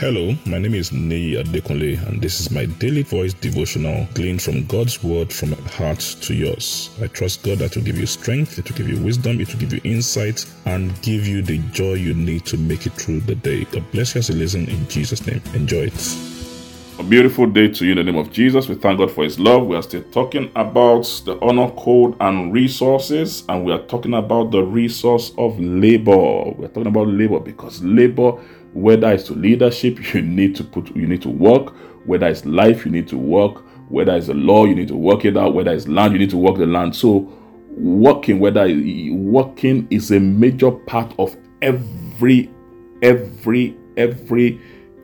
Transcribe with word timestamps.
Hello, 0.00 0.34
my 0.46 0.58
name 0.58 0.72
is 0.72 0.92
Nei 0.92 1.34
Adekunle, 1.36 2.08
and 2.08 2.22
this 2.22 2.40
is 2.40 2.50
my 2.50 2.64
daily 2.64 3.02
voice 3.02 3.34
devotional 3.34 4.08
gleaned 4.14 4.40
from 4.40 4.64
God's 4.64 5.04
word 5.04 5.30
from 5.30 5.50
my 5.50 5.58
heart 5.68 6.00
to 6.22 6.32
yours. 6.32 6.88
I 7.02 7.06
trust 7.08 7.42
God 7.42 7.58
that 7.58 7.76
will 7.76 7.82
give 7.82 7.98
you 7.98 8.06
strength, 8.06 8.58
it 8.58 8.66
will 8.66 8.78
give 8.78 8.88
you 8.88 8.96
wisdom, 9.04 9.42
it 9.42 9.52
will 9.52 9.60
give 9.60 9.74
you 9.74 9.80
insight, 9.84 10.46
and 10.64 10.90
give 11.02 11.26
you 11.26 11.42
the 11.42 11.58
joy 11.74 11.92
you 11.92 12.14
need 12.14 12.46
to 12.46 12.56
make 12.56 12.86
it 12.86 12.94
through 12.94 13.20
the 13.20 13.34
day. 13.34 13.64
God 13.64 13.84
bless 13.92 14.14
you 14.14 14.20
as 14.20 14.30
you 14.30 14.36
listen 14.36 14.66
in 14.70 14.88
Jesus' 14.88 15.26
name. 15.26 15.42
Enjoy 15.52 15.90
it. 15.92 16.16
A 16.98 17.02
beautiful 17.02 17.46
day 17.46 17.68
to 17.68 17.84
you 17.84 17.92
in 17.92 17.98
the 17.98 18.04
name 18.04 18.16
of 18.16 18.30
Jesus. 18.30 18.68
We 18.68 18.76
thank 18.76 18.98
God 18.98 19.10
for 19.10 19.24
His 19.24 19.38
love. 19.38 19.66
We 19.66 19.76
are 19.76 19.82
still 19.82 20.02
talking 20.12 20.50
about 20.56 21.04
the 21.26 21.38
honor 21.42 21.70
code 21.72 22.16
and 22.20 22.54
resources, 22.54 23.44
and 23.50 23.66
we 23.66 23.72
are 23.72 23.82
talking 23.86 24.14
about 24.14 24.50
the 24.50 24.62
resource 24.62 25.32
of 25.36 25.60
labor. 25.60 26.52
We 26.52 26.64
are 26.64 26.68
talking 26.68 26.88
about 26.88 27.08
labor 27.08 27.40
because 27.40 27.82
labor 27.82 28.38
whether 28.72 29.10
it's 29.12 29.24
to 29.24 29.34
leadership, 29.34 30.14
you 30.14 30.22
need 30.22 30.56
to 30.56 30.64
put 30.64 30.94
you 30.96 31.06
need 31.06 31.22
to 31.22 31.30
work. 31.30 31.74
Whether 32.06 32.26
it's 32.28 32.44
life, 32.44 32.84
you 32.84 32.90
need 32.90 33.08
to 33.08 33.18
work. 33.18 33.64
Whether 33.90 34.16
it's 34.16 34.28
the 34.28 34.34
law, 34.34 34.64
you 34.64 34.74
need 34.74 34.88
to 34.88 34.96
work 34.96 35.24
it 35.24 35.36
out. 35.36 35.54
Whether 35.54 35.72
it's 35.72 35.88
land, 35.88 36.12
you 36.12 36.18
need 36.18 36.30
to 36.30 36.36
work 36.36 36.56
the 36.56 36.66
land. 36.66 36.94
So 36.94 37.32
working, 37.70 38.38
whether 38.38 38.66
working 39.12 39.86
is 39.90 40.10
a 40.12 40.20
major 40.20 40.70
part 40.70 41.12
of 41.18 41.36
every, 41.60 42.50
every, 43.02 43.76
every 43.96 44.60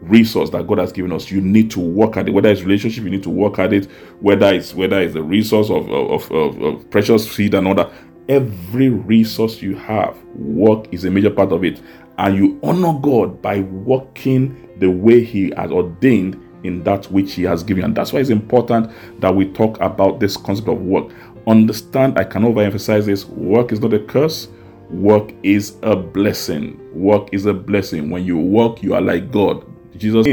resource 0.00 0.50
that 0.50 0.66
God 0.66 0.78
has 0.78 0.92
given 0.92 1.12
us. 1.12 1.30
You 1.30 1.40
need 1.40 1.70
to 1.72 1.80
work 1.80 2.16
at 2.16 2.28
it. 2.28 2.32
Whether 2.32 2.50
it's 2.50 2.62
relationship, 2.62 3.04
you 3.04 3.10
need 3.10 3.22
to 3.24 3.30
work 3.30 3.58
at 3.58 3.72
it. 3.72 3.90
Whether 4.20 4.54
it's 4.54 4.74
whether 4.74 5.00
it's 5.00 5.14
the 5.14 5.22
resource 5.22 5.70
of 5.70 5.90
of, 5.90 6.30
of, 6.30 6.62
of 6.62 6.90
precious 6.90 7.30
seed 7.30 7.54
and 7.54 7.66
all 7.66 7.74
that. 7.74 7.92
Every 8.30 8.90
resource 8.90 9.60
you 9.60 9.74
have, 9.74 10.16
work 10.36 10.86
is 10.92 11.04
a 11.04 11.10
major 11.10 11.30
part 11.30 11.50
of 11.50 11.64
it 11.64 11.82
and 12.16 12.36
you 12.36 12.60
honor 12.62 12.96
God 13.00 13.42
by 13.42 13.60
working 13.62 14.68
the 14.78 14.88
way 14.88 15.24
He 15.24 15.52
has 15.56 15.72
ordained 15.72 16.40
in 16.62 16.84
that 16.84 17.10
which 17.10 17.32
He 17.32 17.42
has 17.42 17.64
given. 17.64 17.82
And 17.82 17.96
that's 17.96 18.12
why 18.12 18.20
it's 18.20 18.30
important 18.30 18.92
that 19.20 19.34
we 19.34 19.46
talk 19.52 19.80
about 19.80 20.20
this 20.20 20.36
concept 20.36 20.68
of 20.68 20.80
work. 20.80 21.10
Understand, 21.48 22.20
I 22.20 22.24
can 22.24 22.42
overemphasize 22.42 23.06
this 23.06 23.24
work 23.24 23.72
is 23.72 23.80
not 23.80 23.94
a 23.94 23.98
curse, 23.98 24.46
work 24.90 25.32
is 25.42 25.76
a 25.82 25.96
blessing. 25.96 26.78
Work 26.94 27.30
is 27.32 27.46
a 27.46 27.52
blessing. 27.52 28.10
When 28.10 28.24
you 28.24 28.38
work, 28.38 28.80
you 28.80 28.94
are 28.94 29.00
like 29.00 29.32
God. 29.32 29.64
Jesus 30.00 30.26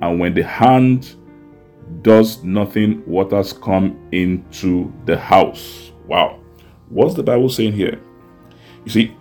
and 0.00 0.18
when 0.18 0.32
the 0.32 0.42
hand 0.42 1.16
does 2.00 2.42
nothing, 2.42 3.02
waters 3.06 3.52
come 3.52 4.08
into 4.10 4.90
the 5.04 5.18
house. 5.18 5.92
Wow. 6.06 6.40
What's 6.88 7.14
the 7.14 7.22
Bible 7.22 7.50
saying 7.50 7.74
here? 7.74 8.00
You 8.86 8.90
see, 8.90 9.16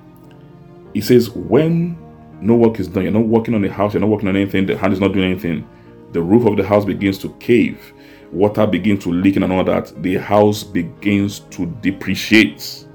it 0.94 1.04
says, 1.04 1.30
when 1.30 2.05
no 2.46 2.56
work 2.56 2.80
is 2.80 2.88
done, 2.88 3.04
you're 3.04 3.12
not 3.12 3.26
working 3.26 3.54
on 3.54 3.62
the 3.62 3.72
house, 3.72 3.94
you're 3.94 4.02
not 4.02 4.10
working 4.10 4.30
on 4.30 4.36
anything, 4.36 4.66
the 4.66 4.78
hand 4.78 4.94
is 4.94 5.00
not 5.00 5.14
doing 5.14 5.32
anything, 5.32 5.68
the 6.12 6.22
roof 6.22 6.46
of 6.46 6.58
the 6.58 6.66
house 6.66 6.86
begins 6.86 7.18
to 7.20 7.30
cave, 7.40 7.94
water 8.32 8.66
begins 8.68 9.04
to 9.04 9.12
leak 9.12 9.36
and 9.36 9.52
all 9.52 9.64
that, 9.64 9.92
the 10.02 10.16
house 10.16 10.64
begins 10.64 11.40
to 11.52 11.66
depreciate. 11.82 12.88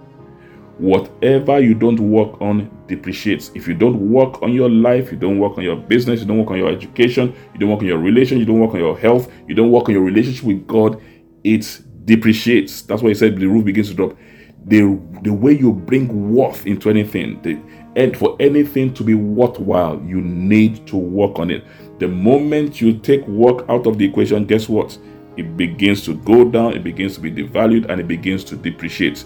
Whatever 0.78 1.60
you 1.60 1.74
don't 1.74 2.00
work 2.00 2.40
on 2.40 2.70
depreciates. 2.86 3.50
If 3.54 3.68
you 3.68 3.74
don't 3.74 4.10
work 4.10 4.42
on 4.42 4.54
your 4.54 4.70
life, 4.70 5.12
you 5.12 5.18
don't 5.18 5.38
work 5.38 5.58
on 5.58 5.64
your 5.64 5.76
business, 5.76 6.20
you 6.20 6.26
don't 6.26 6.38
work 6.38 6.50
on 6.50 6.56
your 6.56 6.70
education, 6.70 7.34
you 7.52 7.60
don't 7.60 7.68
work 7.68 7.80
on 7.80 7.86
your 7.86 7.98
relation, 7.98 8.38
you 8.38 8.46
don't 8.46 8.60
work 8.60 8.72
on 8.72 8.80
your 8.80 8.98
health, 8.98 9.30
you 9.46 9.54
don't 9.54 9.70
work 9.70 9.88
on 9.88 9.94
your 9.94 10.02
relationship 10.02 10.44
with 10.44 10.66
God, 10.66 11.02
it 11.44 11.82
depreciates. 12.06 12.80
That's 12.82 13.02
why 13.02 13.10
he 13.10 13.14
said 13.14 13.38
the 13.38 13.46
roof 13.46 13.64
begins 13.64 13.90
to 13.90 13.94
drop. 13.94 14.16
The, 14.66 15.00
the 15.22 15.32
way 15.32 15.52
you 15.52 15.72
bring 15.72 16.32
worth 16.34 16.66
into 16.66 16.90
anything, 16.90 17.40
the, 17.42 17.58
and 17.96 18.16
for 18.16 18.36
anything 18.38 18.94
to 18.94 19.02
be 19.02 19.14
worthwhile, 19.14 20.00
you 20.02 20.20
need 20.20 20.86
to 20.88 20.96
work 20.96 21.38
on 21.38 21.50
it. 21.50 21.64
The 21.98 22.08
moment 22.08 22.80
you 22.80 22.98
take 22.98 23.26
work 23.26 23.68
out 23.68 23.86
of 23.86 23.98
the 23.98 24.04
equation, 24.04 24.44
guess 24.46 24.68
what? 24.68 24.96
It 25.36 25.56
begins 25.56 26.04
to 26.04 26.14
go 26.14 26.44
down, 26.44 26.74
it 26.74 26.84
begins 26.84 27.14
to 27.14 27.20
be 27.20 27.30
devalued, 27.30 27.88
and 27.88 28.00
it 28.00 28.08
begins 28.08 28.44
to 28.44 28.56
depreciate. 28.56 29.24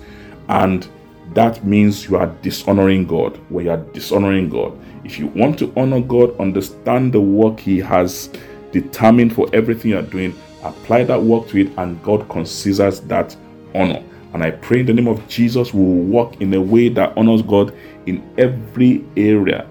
And 0.48 0.88
that 1.32 1.64
means 1.64 2.08
you 2.08 2.16
are 2.16 2.26
dishonoring 2.42 3.06
God. 3.06 3.36
When 3.48 3.66
you 3.66 3.72
are 3.72 3.78
dishonoring 3.92 4.48
God, 4.48 4.78
if 5.04 5.18
you 5.18 5.26
want 5.28 5.58
to 5.58 5.72
honor 5.76 6.00
God, 6.00 6.38
understand 6.40 7.12
the 7.12 7.20
work 7.20 7.58
He 7.60 7.78
has 7.80 8.30
determined 8.72 9.34
for 9.34 9.48
everything 9.52 9.92
you 9.92 9.98
are 9.98 10.02
doing, 10.02 10.38
apply 10.62 11.04
that 11.04 11.22
work 11.22 11.48
to 11.48 11.58
it, 11.58 11.72
and 11.76 12.02
God 12.02 12.28
considers 12.28 13.00
that 13.02 13.36
honor. 13.74 14.02
And 14.34 14.42
I 14.42 14.50
pray 14.50 14.80
in 14.80 14.86
the 14.86 14.92
name 14.92 15.06
of 15.06 15.26
Jesus, 15.28 15.72
we 15.72 15.80
will 15.80 16.02
walk 16.02 16.40
in 16.40 16.52
a 16.54 16.60
way 16.60 16.88
that 16.88 17.16
honors 17.16 17.40
God 17.40 17.72
in 18.06 18.28
every 18.36 19.04
area 19.16 19.66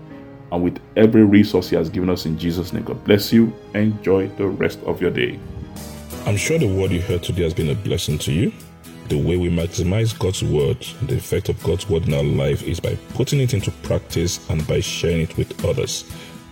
and 0.53 0.63
with 0.63 0.79
every 0.95 1.25
resource 1.25 1.69
He 1.69 1.75
has 1.75 1.89
given 1.89 2.09
us 2.09 2.25
in 2.25 2.39
Jesus' 2.39 2.71
name. 2.71 2.83
God 2.83 3.03
bless 3.03 3.33
you. 3.33 3.53
Enjoy 3.75 4.29
the 4.29 4.47
rest 4.47 4.79
of 4.83 5.01
your 5.01 5.11
day. 5.11 5.37
I'm 6.25 6.37
sure 6.37 6.57
the 6.57 6.73
word 6.73 6.91
you 6.91 7.01
heard 7.01 7.23
today 7.23 7.43
has 7.43 7.53
been 7.53 7.69
a 7.71 7.75
blessing 7.75 8.17
to 8.19 8.31
you. 8.31 8.53
The 9.09 9.17
way 9.17 9.35
we 9.35 9.49
maximize 9.49 10.17
God's 10.17 10.41
word, 10.41 10.79
the 11.01 11.17
effect 11.17 11.49
of 11.49 11.61
God's 11.61 11.89
word 11.89 12.07
in 12.07 12.13
our 12.13 12.23
life 12.23 12.63
is 12.63 12.79
by 12.79 12.95
putting 13.15 13.41
it 13.41 13.53
into 13.53 13.69
practice 13.83 14.49
and 14.49 14.65
by 14.65 14.79
sharing 14.79 15.19
it 15.19 15.35
with 15.35 15.65
others. 15.65 16.09